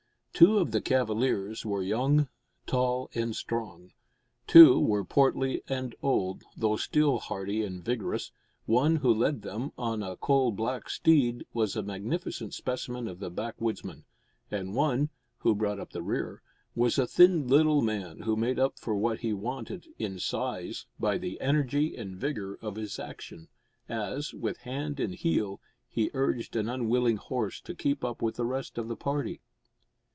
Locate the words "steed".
10.89-11.45